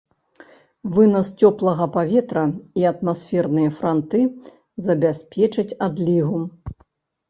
[0.95, 2.45] Вынас цёплага паветра
[2.83, 4.19] і атмасферныя франты
[4.89, 6.39] забяспечаць адлігу.